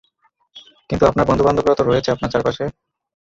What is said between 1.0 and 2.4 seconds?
আপনার বন্ধুবান্ধবরা তো রয়েছে আপনার